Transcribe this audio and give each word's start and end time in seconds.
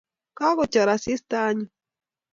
Kakochor 0.37 0.87
asista 0.95 1.35
anyun. 1.47 1.69